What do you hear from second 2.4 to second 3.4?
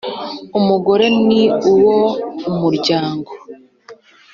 umuryango.